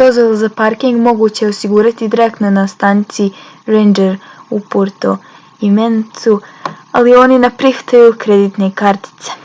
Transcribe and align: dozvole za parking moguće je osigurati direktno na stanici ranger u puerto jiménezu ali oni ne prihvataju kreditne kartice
dozvole 0.00 0.34
za 0.42 0.50
parking 0.58 1.00
moguće 1.06 1.42
je 1.42 1.48
osigurati 1.54 2.08
direktno 2.12 2.52
na 2.58 2.64
stanici 2.74 3.26
ranger 3.74 4.14
u 4.58 4.60
puerto 4.76 5.16
jiménezu 5.64 6.38
ali 7.00 7.18
oni 7.24 7.42
ne 7.48 7.52
prihvataju 7.64 8.16
kreditne 8.28 8.70
kartice 8.84 9.38